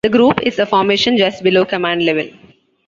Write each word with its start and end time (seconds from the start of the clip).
The 0.03 0.09
group 0.09 0.39
is 0.41 0.57
a 0.57 0.65
formation 0.65 1.15
just 1.15 1.43
below 1.43 1.63
command 1.63 2.03
level. 2.03 2.27